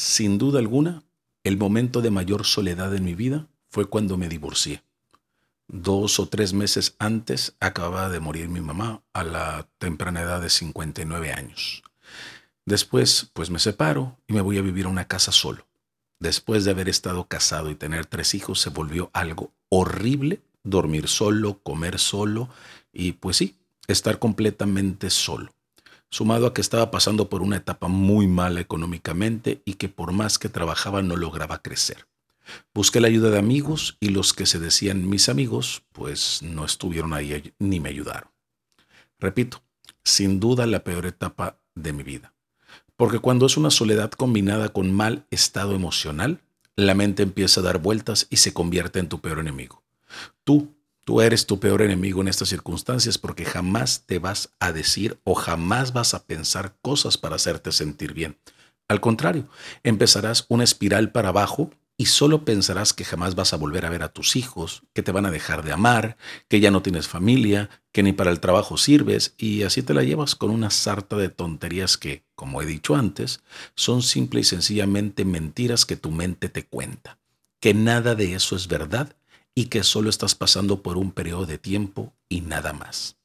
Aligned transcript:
Sin 0.00 0.38
duda 0.38 0.60
alguna, 0.60 1.02
el 1.44 1.58
momento 1.58 2.00
de 2.00 2.10
mayor 2.10 2.46
soledad 2.46 2.94
en 2.94 3.04
mi 3.04 3.14
vida 3.14 3.48
fue 3.68 3.84
cuando 3.84 4.16
me 4.16 4.30
divorcié. 4.30 4.82
Dos 5.68 6.18
o 6.18 6.26
tres 6.26 6.54
meses 6.54 6.96
antes 6.98 7.54
acababa 7.60 8.08
de 8.08 8.18
morir 8.18 8.48
mi 8.48 8.62
mamá 8.62 9.02
a 9.12 9.24
la 9.24 9.68
temprana 9.76 10.22
edad 10.22 10.40
de 10.40 10.48
59 10.48 11.34
años. 11.34 11.82
Después, 12.64 13.30
pues 13.34 13.50
me 13.50 13.58
separo 13.58 14.16
y 14.26 14.32
me 14.32 14.40
voy 14.40 14.56
a 14.56 14.62
vivir 14.62 14.86
a 14.86 14.88
una 14.88 15.06
casa 15.06 15.32
solo. 15.32 15.68
Después 16.18 16.64
de 16.64 16.70
haber 16.70 16.88
estado 16.88 17.28
casado 17.28 17.68
y 17.68 17.74
tener 17.74 18.06
tres 18.06 18.32
hijos, 18.34 18.58
se 18.58 18.70
volvió 18.70 19.10
algo 19.12 19.52
horrible 19.68 20.40
dormir 20.64 21.08
solo, 21.08 21.58
comer 21.62 21.98
solo 21.98 22.48
y 22.90 23.12
pues 23.12 23.36
sí, 23.36 23.58
estar 23.86 24.18
completamente 24.18 25.10
solo. 25.10 25.52
Sumado 26.10 26.46
a 26.46 26.54
que 26.54 26.60
estaba 26.60 26.90
pasando 26.90 27.28
por 27.28 27.42
una 27.42 27.56
etapa 27.56 27.88
muy 27.88 28.26
mala 28.26 28.60
económicamente 28.60 29.62
y 29.64 29.74
que 29.74 29.88
por 29.88 30.12
más 30.12 30.38
que 30.38 30.48
trabajaba 30.48 31.02
no 31.02 31.16
lograba 31.16 31.62
crecer. 31.62 32.06
Busqué 32.74 33.00
la 33.00 33.08
ayuda 33.08 33.30
de 33.30 33.38
amigos 33.38 33.96
y 34.00 34.08
los 34.08 34.34
que 34.34 34.46
se 34.46 34.58
decían 34.58 35.08
mis 35.08 35.28
amigos, 35.28 35.82
pues 35.92 36.42
no 36.42 36.64
estuvieron 36.64 37.12
ahí 37.12 37.54
ni 37.58 37.80
me 37.80 37.90
ayudaron. 37.90 38.30
Repito, 39.18 39.62
sin 40.02 40.40
duda 40.40 40.66
la 40.66 40.82
peor 40.82 41.06
etapa 41.06 41.58
de 41.74 41.92
mi 41.92 42.02
vida. 42.02 42.32
Porque 42.96 43.18
cuando 43.18 43.46
es 43.46 43.56
una 43.56 43.70
soledad 43.70 44.10
combinada 44.10 44.70
con 44.70 44.92
mal 44.92 45.26
estado 45.30 45.74
emocional, 45.74 46.40
la 46.76 46.94
mente 46.94 47.22
empieza 47.22 47.60
a 47.60 47.64
dar 47.64 47.78
vueltas 47.78 48.26
y 48.30 48.38
se 48.38 48.52
convierte 48.52 48.98
en 48.98 49.08
tu 49.08 49.20
peor 49.20 49.38
enemigo. 49.38 49.82
Tú, 50.44 50.74
tú 51.04 51.20
eres 51.20 51.46
tu 51.46 51.60
peor 51.60 51.82
enemigo 51.82 52.20
en 52.20 52.28
estas 52.28 52.48
circunstancias 52.48 53.18
porque 53.18 53.44
jamás 53.44 54.04
te 54.06 54.18
vas 54.18 54.52
a 54.60 54.72
decir 54.72 55.18
o 55.24 55.34
jamás 55.34 55.92
vas 55.92 56.14
a 56.14 56.24
pensar 56.24 56.76
cosas 56.82 57.16
para 57.18 57.36
hacerte 57.36 57.72
sentir 57.72 58.14
bien. 58.14 58.38
Al 58.88 59.00
contrario, 59.00 59.48
empezarás 59.82 60.46
una 60.48 60.64
espiral 60.64 61.12
para 61.12 61.28
abajo 61.28 61.70
y 62.00 62.06
solo 62.06 62.46
pensarás 62.46 62.94
que 62.94 63.04
jamás 63.04 63.34
vas 63.34 63.52
a 63.52 63.58
volver 63.58 63.84
a 63.84 63.90
ver 63.90 64.02
a 64.02 64.08
tus 64.08 64.34
hijos, 64.34 64.84
que 64.94 65.02
te 65.02 65.12
van 65.12 65.26
a 65.26 65.30
dejar 65.30 65.62
de 65.62 65.70
amar, 65.70 66.16
que 66.48 66.58
ya 66.58 66.70
no 66.70 66.80
tienes 66.80 67.08
familia, 67.08 67.68
que 67.92 68.02
ni 68.02 68.14
para 68.14 68.30
el 68.30 68.40
trabajo 68.40 68.78
sirves, 68.78 69.34
y 69.36 69.64
así 69.64 69.82
te 69.82 69.92
la 69.92 70.02
llevas 70.02 70.34
con 70.34 70.50
una 70.50 70.70
sarta 70.70 71.16
de 71.16 71.28
tonterías 71.28 71.98
que, 71.98 72.24
como 72.34 72.62
he 72.62 72.64
dicho 72.66 72.96
antes, 72.96 73.42
son 73.74 74.00
simple 74.00 74.40
y 74.40 74.44
sencillamente 74.44 75.26
mentiras 75.26 75.84
que 75.84 75.96
tu 75.96 76.10
mente 76.10 76.48
te 76.48 76.64
cuenta, 76.64 77.18
que 77.60 77.74
nada 77.74 78.14
de 78.14 78.32
eso 78.32 78.56
es 78.56 78.66
verdad 78.66 79.14
y 79.60 79.66
que 79.66 79.84
solo 79.84 80.08
estás 80.08 80.34
pasando 80.34 80.82
por 80.82 80.96
un 80.96 81.12
periodo 81.12 81.44
de 81.44 81.58
tiempo 81.58 82.14
y 82.30 82.40
nada 82.40 82.72
más. 82.72 83.18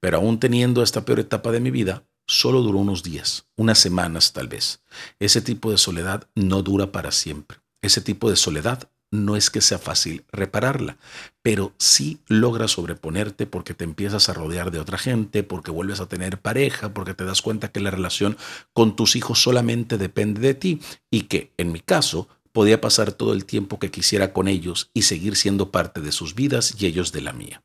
Pero 0.00 0.16
aún 0.16 0.40
teniendo 0.40 0.82
esta 0.82 1.04
peor 1.04 1.20
etapa 1.20 1.52
de 1.52 1.60
mi 1.60 1.70
vida, 1.70 2.02
solo 2.26 2.60
duró 2.60 2.78
unos 2.78 3.04
días, 3.04 3.46
unas 3.56 3.78
semanas 3.78 4.32
tal 4.32 4.48
vez. 4.48 4.82
Ese 5.20 5.40
tipo 5.40 5.70
de 5.70 5.78
soledad 5.78 6.28
no 6.34 6.64
dura 6.64 6.90
para 6.90 7.12
siempre 7.12 7.58
ese 7.82 8.00
tipo 8.00 8.30
de 8.30 8.36
soledad 8.36 8.90
no 9.12 9.34
es 9.34 9.50
que 9.50 9.60
sea 9.60 9.78
fácil 9.78 10.24
repararla, 10.30 10.96
pero 11.42 11.74
sí 11.78 12.20
logras 12.28 12.72
sobreponerte 12.72 13.44
porque 13.44 13.74
te 13.74 13.82
empiezas 13.82 14.28
a 14.28 14.34
rodear 14.34 14.70
de 14.70 14.78
otra 14.78 14.98
gente, 14.98 15.42
porque 15.42 15.72
vuelves 15.72 15.98
a 15.98 16.06
tener 16.06 16.38
pareja, 16.40 16.94
porque 16.94 17.14
te 17.14 17.24
das 17.24 17.42
cuenta 17.42 17.72
que 17.72 17.80
la 17.80 17.90
relación 17.90 18.36
con 18.72 18.94
tus 18.94 19.16
hijos 19.16 19.42
solamente 19.42 19.98
depende 19.98 20.40
de 20.40 20.54
ti 20.54 20.80
y 21.10 21.22
que, 21.22 21.52
en 21.56 21.72
mi 21.72 21.80
caso, 21.80 22.28
podía 22.52 22.80
pasar 22.80 23.12
todo 23.12 23.32
el 23.32 23.44
tiempo 23.44 23.78
que 23.78 23.90
quisiera 23.90 24.32
con 24.32 24.48
ellos 24.48 24.90
y 24.94 25.02
seguir 25.02 25.36
siendo 25.36 25.70
parte 25.70 26.00
de 26.00 26.12
sus 26.12 26.34
vidas 26.34 26.74
y 26.78 26.86
ellos 26.86 27.12
de 27.12 27.20
la 27.20 27.32
mía. 27.32 27.62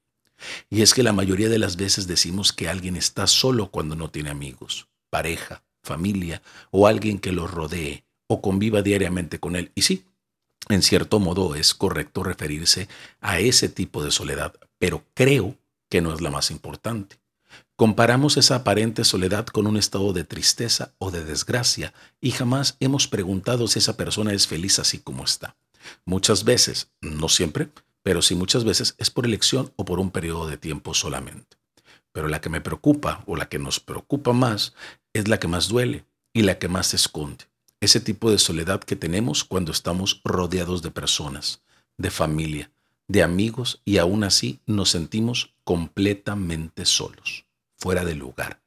Y 0.70 0.82
es 0.82 0.94
que 0.94 1.04
la 1.04 1.14
mayoría 1.14 1.50
de 1.50 1.60
las 1.60 1.76
veces 1.76 2.08
decimos 2.08 2.54
que 2.54 2.70
alguien 2.70 2.96
está 2.96 3.28
solo 3.28 3.72
cuando 3.72 3.96
no 3.96 4.10
tiene 4.12 4.30
amigos, 4.30 4.88
pareja, 5.10 5.64
familia 5.84 6.42
o 6.72 6.88
alguien 6.88 7.20
que 7.20 7.32
lo 7.32 7.48
rodee 7.48 8.04
o 8.28 8.42
conviva 8.42 8.82
diariamente 8.82 9.40
con 9.40 9.56
él. 9.56 9.72
Y 9.76 9.84
sí, 9.84 10.06
en 10.70 10.82
cierto 10.82 11.20
modo 11.20 11.56
es 11.56 11.74
correcto 11.74 12.24
referirse 12.24 12.90
a 13.22 13.40
ese 13.40 13.70
tipo 13.70 14.04
de 14.04 14.12
soledad, 14.12 14.54
pero 14.78 15.06
creo 15.14 15.58
que 15.90 16.02
no 16.02 16.14
es 16.14 16.22
la 16.22 16.32
más 16.32 16.52
importante. 16.52 17.18
Comparamos 17.76 18.38
esa 18.38 18.56
aparente 18.56 19.04
soledad 19.04 19.48
con 19.48 19.68
un 19.68 19.78
estado 19.78 20.14
de 20.14 20.24
tristeza 20.24 20.94
o 20.98 21.12
de 21.12 21.26
desgracia 21.26 21.94
y 22.22 22.32
jamás 22.32 22.78
hemos 22.80 23.08
preguntado 23.08 23.68
si 23.68 23.80
esa 23.80 23.98
persona 23.98 24.34
es 24.34 24.48
feliz 24.48 24.80
así 24.80 25.00
como 25.00 25.24
está. 25.24 25.58
Muchas 26.06 26.46
veces, 26.46 26.90
no 27.02 27.28
siempre, 27.28 27.70
pero 28.02 28.22
sí 28.22 28.36
muchas 28.36 28.64
veces 28.64 28.96
es 28.98 29.10
por 29.10 29.26
elección 29.26 29.74
o 29.76 29.86
por 29.86 30.00
un 30.00 30.12
periodo 30.12 30.48
de 30.48 30.58
tiempo 30.58 30.94
solamente. 30.94 31.58
Pero 32.12 32.30
la 32.30 32.40
que 32.40 32.50
me 32.50 32.62
preocupa 32.62 33.24
o 33.28 33.36
la 33.36 33.50
que 33.50 33.60
nos 33.60 33.80
preocupa 33.80 34.32
más 34.32 34.74
es 35.14 35.28
la 35.28 35.40
que 35.40 35.48
más 35.48 35.68
duele 35.68 36.06
y 36.34 36.44
la 36.44 36.58
que 36.58 36.70
más 36.70 36.88
se 36.88 36.96
esconde 36.96 37.46
ese 37.86 38.00
tipo 38.00 38.32
de 38.32 38.40
soledad 38.40 38.84
que 38.84 38.96
tenemos 38.96 39.44
cuando 39.44 39.72
estamos 39.72 40.22
rodeados 40.24 40.82
de 40.82 40.92
personas, 40.92 41.62
de 41.98 42.10
familia, 42.10 42.72
de 43.08 43.24
amigos 43.24 43.82
y 43.86 43.98
aún 43.98 44.24
así 44.24 44.60
nos 44.66 44.90
sentimos 44.90 45.54
completamente 45.64 46.86
solos, 46.86 47.45
fuera 47.78 48.06
de 48.06 48.16
lugar. 48.16 48.62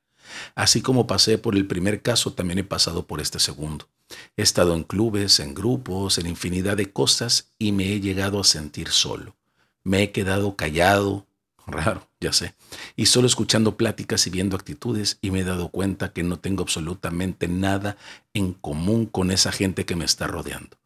Así 0.54 0.82
como 0.82 1.06
pasé 1.06 1.38
por 1.38 1.56
el 1.56 1.66
primer 1.66 2.02
caso, 2.02 2.32
también 2.32 2.58
he 2.58 2.64
pasado 2.64 3.06
por 3.06 3.20
este 3.20 3.38
segundo. 3.38 3.88
He 4.36 4.42
estado 4.42 4.74
en 4.74 4.84
clubes, 4.84 5.40
en 5.40 5.54
grupos, 5.54 6.18
en 6.18 6.26
infinidad 6.26 6.76
de 6.76 6.92
cosas 6.92 7.52
y 7.58 7.72
me 7.72 7.92
he 7.92 8.00
llegado 8.00 8.40
a 8.40 8.44
sentir 8.44 8.88
solo. 8.88 9.36
Me 9.84 10.02
he 10.02 10.12
quedado 10.12 10.56
callado, 10.56 11.26
Raro, 11.68 12.08
ya 12.18 12.32
sé. 12.32 12.54
Y 12.96 13.06
solo 13.06 13.26
escuchando 13.26 13.76
pláticas 13.76 14.26
y 14.26 14.30
viendo 14.30 14.56
actitudes 14.56 15.18
y 15.20 15.30
me 15.30 15.40
he 15.40 15.44
dado 15.44 15.68
cuenta 15.68 16.12
que 16.14 16.22
no 16.22 16.38
tengo 16.38 16.62
absolutamente 16.62 17.46
nada 17.46 17.98
en 18.32 18.54
común 18.54 19.04
con 19.04 19.30
esa 19.30 19.52
gente 19.52 19.84
que 19.84 19.94
me 19.94 20.06
está 20.06 20.26
rodeando. 20.26 20.78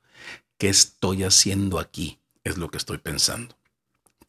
¿Qué 0.58 0.68
estoy 0.68 1.22
haciendo 1.22 1.78
aquí? 1.78 2.18
Es 2.42 2.58
lo 2.58 2.68
que 2.70 2.78
estoy 2.78 2.98
pensando. 2.98 3.56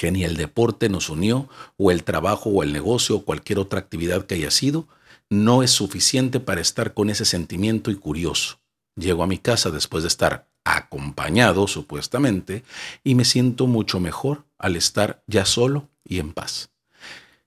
Que 0.03 0.11
ni 0.11 0.25
el 0.25 0.35
deporte 0.35 0.89
nos 0.89 1.09
unió, 1.09 1.47
o 1.77 1.89
el 1.89 2.03
trabajo, 2.03 2.49
o 2.49 2.61
el 2.61 2.73
negocio, 2.73 3.15
o 3.15 3.23
cualquier 3.23 3.57
otra 3.57 3.79
actividad 3.79 4.25
que 4.25 4.35
haya 4.35 4.51
sido, 4.51 4.85
no 5.29 5.63
es 5.63 5.71
suficiente 5.71 6.41
para 6.41 6.59
estar 6.59 6.93
con 6.93 7.09
ese 7.09 7.23
sentimiento 7.23 7.89
y 7.89 7.95
curioso. 7.95 8.59
Llego 8.97 9.23
a 9.23 9.27
mi 9.27 9.37
casa 9.37 9.71
después 9.71 10.03
de 10.03 10.09
estar 10.09 10.49
acompañado, 10.65 11.69
supuestamente, 11.69 12.65
y 13.05 13.15
me 13.15 13.23
siento 13.23 13.65
mucho 13.65 14.01
mejor 14.01 14.43
al 14.57 14.75
estar 14.75 15.23
ya 15.25 15.45
solo 15.45 15.87
y 16.03 16.19
en 16.19 16.33
paz. 16.33 16.69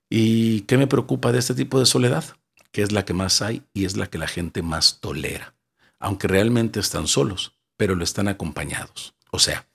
¿Y 0.09 0.63
qué 0.63 0.79
me 0.79 0.87
preocupa 0.87 1.33
de 1.33 1.41
este 1.41 1.55
tipo 1.55 1.79
de 1.79 1.85
soledad? 1.85 2.25
Que 2.73 2.81
es 2.81 2.91
la 2.91 3.05
que 3.05 3.13
más 3.13 3.43
hay 3.43 3.65
y 3.75 3.85
es 3.85 3.99
la 3.99 4.07
que 4.07 4.17
la 4.17 4.29
gente 4.29 4.63
más 4.63 5.01
tolera, 5.03 5.55
aunque 5.99 6.27
realmente 6.27 6.81
están 6.81 7.07
solos, 7.07 7.53
pero 7.77 7.97
lo 7.97 8.03
están 8.03 8.29
acompañados. 8.29 9.15
O 9.31 9.39
sea, 9.39 9.69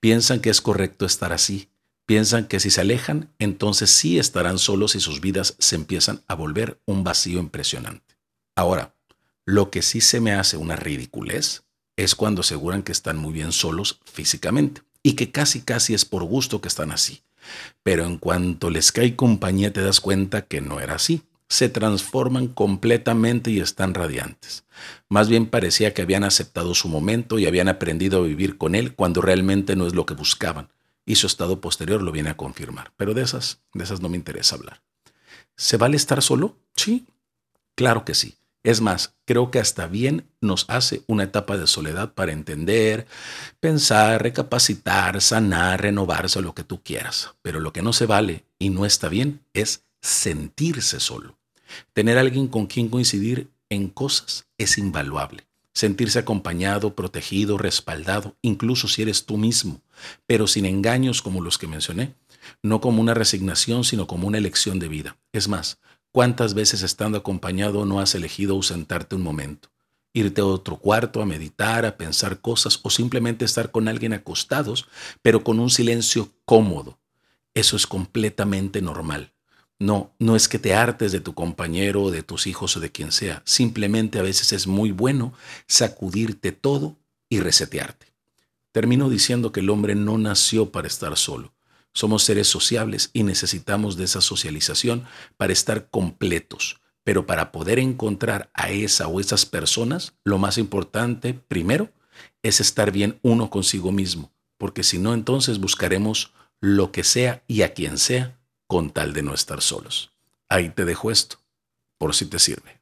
piensan 0.00 0.40
que 0.40 0.50
es 0.50 0.60
correcto 0.60 1.06
estar 1.06 1.32
así, 1.32 1.70
piensan 2.06 2.46
que 2.46 2.60
si 2.60 2.70
se 2.70 2.80
alejan, 2.80 3.30
entonces 3.38 3.90
sí 3.90 4.18
estarán 4.18 4.58
solos 4.58 4.94
y 4.94 5.00
sus 5.00 5.20
vidas 5.20 5.56
se 5.58 5.76
empiezan 5.76 6.22
a 6.28 6.34
volver 6.34 6.80
un 6.86 7.04
vacío 7.04 7.40
impresionante. 7.40 8.16
Ahora, 8.54 8.94
lo 9.44 9.70
que 9.70 9.82
sí 9.82 10.00
se 10.00 10.20
me 10.20 10.32
hace 10.32 10.56
una 10.56 10.76
ridiculez 10.76 11.64
es 11.96 12.14
cuando 12.14 12.40
aseguran 12.40 12.82
que 12.82 12.92
están 12.92 13.16
muy 13.16 13.32
bien 13.32 13.52
solos 13.52 14.00
físicamente 14.04 14.82
y 15.02 15.12
que 15.14 15.30
casi 15.30 15.60
casi 15.60 15.94
es 15.94 16.04
por 16.04 16.24
gusto 16.24 16.60
que 16.60 16.68
están 16.68 16.92
así. 16.92 17.22
Pero 17.82 18.04
en 18.04 18.18
cuanto 18.18 18.70
les 18.70 18.92
cae 18.92 19.14
compañía 19.16 19.72
te 19.72 19.82
das 19.82 20.00
cuenta 20.00 20.42
que 20.42 20.60
no 20.60 20.80
era 20.80 20.94
así. 20.94 21.22
Se 21.48 21.68
transforman 21.68 22.48
completamente 22.48 23.52
y 23.52 23.60
están 23.60 23.94
radiantes. 23.94 24.64
Más 25.08 25.28
bien 25.28 25.46
parecía 25.46 25.94
que 25.94 26.02
habían 26.02 26.24
aceptado 26.24 26.74
su 26.74 26.88
momento 26.88 27.38
y 27.38 27.46
habían 27.46 27.68
aprendido 27.68 28.18
a 28.18 28.26
vivir 28.26 28.58
con 28.58 28.74
él 28.74 28.96
cuando 28.96 29.20
realmente 29.20 29.76
no 29.76 29.86
es 29.86 29.94
lo 29.94 30.06
que 30.06 30.14
buscaban. 30.14 30.70
Y 31.06 31.14
su 31.14 31.26
estado 31.26 31.60
posterior 31.62 32.02
lo 32.02 32.12
viene 32.12 32.28
a 32.28 32.36
confirmar. 32.36 32.92
Pero 32.98 33.14
de 33.14 33.22
esas, 33.22 33.62
de 33.72 33.84
esas 33.84 34.02
no 34.02 34.10
me 34.10 34.18
interesa 34.18 34.56
hablar. 34.56 34.82
¿Se 35.56 35.78
vale 35.78 35.96
estar 35.96 36.20
solo? 36.20 36.58
Sí, 36.74 37.06
claro 37.74 38.04
que 38.04 38.14
sí. 38.14 38.36
Es 38.66 38.80
más, 38.80 39.14
creo 39.24 39.52
que 39.52 39.60
hasta 39.60 39.86
bien 39.86 40.28
nos 40.40 40.64
hace 40.68 41.02
una 41.06 41.22
etapa 41.22 41.56
de 41.56 41.68
soledad 41.68 42.14
para 42.14 42.32
entender, 42.32 43.06
pensar, 43.60 44.20
recapacitar, 44.20 45.22
sanar, 45.22 45.82
renovarse, 45.82 46.42
lo 46.42 46.52
que 46.52 46.64
tú 46.64 46.82
quieras. 46.82 47.34
Pero 47.42 47.60
lo 47.60 47.72
que 47.72 47.82
no 47.82 47.92
se 47.92 48.06
vale 48.06 48.44
y 48.58 48.70
no 48.70 48.84
está 48.84 49.08
bien 49.08 49.40
es 49.54 49.84
sentirse 50.02 50.98
solo. 50.98 51.38
Tener 51.92 52.18
alguien 52.18 52.48
con 52.48 52.66
quien 52.66 52.88
coincidir 52.88 53.52
en 53.68 53.88
cosas 53.88 54.46
es 54.58 54.78
invaluable. 54.78 55.45
Sentirse 55.76 56.18
acompañado, 56.18 56.94
protegido, 56.94 57.58
respaldado, 57.58 58.34
incluso 58.40 58.88
si 58.88 59.02
eres 59.02 59.26
tú 59.26 59.36
mismo, 59.36 59.82
pero 60.26 60.46
sin 60.46 60.64
engaños 60.64 61.20
como 61.20 61.42
los 61.42 61.58
que 61.58 61.66
mencioné, 61.66 62.14
no 62.62 62.80
como 62.80 63.02
una 63.02 63.12
resignación, 63.12 63.84
sino 63.84 64.06
como 64.06 64.26
una 64.26 64.38
elección 64.38 64.78
de 64.78 64.88
vida. 64.88 65.18
Es 65.32 65.48
más, 65.48 65.78
¿Cuántas 66.16 66.54
veces 66.54 66.80
estando 66.80 67.18
acompañado 67.18 67.84
no 67.84 68.00
has 68.00 68.14
elegido 68.14 68.54
ausentarte 68.54 69.16
un 69.16 69.22
momento? 69.22 69.68
Irte 70.14 70.40
a 70.40 70.46
otro 70.46 70.78
cuarto 70.78 71.20
a 71.20 71.26
meditar, 71.26 71.84
a 71.84 71.98
pensar 71.98 72.40
cosas 72.40 72.80
o 72.82 72.88
simplemente 72.88 73.44
estar 73.44 73.70
con 73.70 73.86
alguien 73.86 74.14
acostados, 74.14 74.88
pero 75.20 75.44
con 75.44 75.60
un 75.60 75.68
silencio 75.68 76.32
cómodo. 76.46 76.98
Eso 77.52 77.76
es 77.76 77.86
completamente 77.86 78.80
normal. 78.80 79.34
No, 79.78 80.14
no 80.18 80.36
es 80.36 80.48
que 80.48 80.58
te 80.58 80.74
hartes 80.74 81.12
de 81.12 81.20
tu 81.20 81.34
compañero, 81.34 82.10
de 82.10 82.22
tus 82.22 82.46
hijos 82.46 82.76
o 82.76 82.80
de 82.80 82.90
quien 82.90 83.12
sea. 83.12 83.42
Simplemente 83.44 84.18
a 84.18 84.22
veces 84.22 84.52
es 84.52 84.66
muy 84.66 84.90
bueno 84.90 85.34
sacudirte 85.66 86.52
todo 86.52 86.96
y 87.28 87.40
resetearte. 87.40 88.06
Termino 88.72 89.10
diciendo 89.10 89.52
que 89.52 89.60
el 89.60 89.70
hombre 89.70 89.94
no 89.94 90.16
nació 90.16 90.72
para 90.72 90.88
estar 90.88 91.16
solo. 91.16 91.52
Somos 91.92 92.24
seres 92.24 92.46
sociables 92.46 93.10
y 93.12 93.22
necesitamos 93.22 93.96
de 93.96 94.04
esa 94.04 94.20
socialización 94.20 95.04
para 95.36 95.52
estar 95.52 95.90
completos. 95.90 96.80
Pero 97.04 97.26
para 97.26 97.52
poder 97.52 97.78
encontrar 97.78 98.50
a 98.54 98.70
esa 98.70 99.08
o 99.08 99.20
esas 99.20 99.46
personas, 99.46 100.14
lo 100.24 100.38
más 100.38 100.58
importante, 100.58 101.34
primero, 101.34 101.90
es 102.42 102.60
estar 102.60 102.92
bien 102.92 103.18
uno 103.22 103.50
consigo 103.50 103.92
mismo, 103.92 104.32
porque 104.58 104.82
si 104.82 104.98
no, 104.98 105.14
entonces 105.14 105.58
buscaremos 105.58 106.32
lo 106.60 106.92
que 106.92 107.04
sea 107.04 107.44
y 107.46 107.62
a 107.62 107.74
quien 107.74 107.98
sea 107.98 108.35
con 108.66 108.90
tal 108.90 109.12
de 109.12 109.22
no 109.22 109.34
estar 109.34 109.60
solos. 109.60 110.12
Ahí 110.48 110.70
te 110.70 110.84
dejo 110.84 111.10
esto, 111.10 111.38
por 111.98 112.14
si 112.14 112.26
te 112.26 112.38
sirve. 112.38 112.75